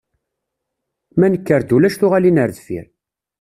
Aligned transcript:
Ma 1.17 1.27
nekker-d 1.27 1.75
ulac 1.75 1.95
tuɣalin 1.97 2.41
ar 2.43 2.49
deffir. 2.55 2.85